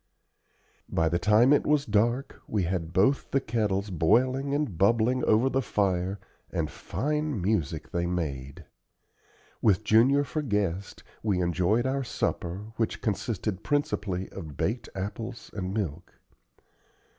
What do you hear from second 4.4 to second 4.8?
and